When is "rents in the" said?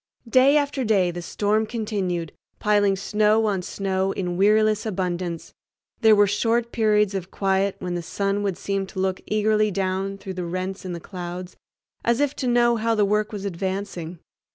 10.43-10.99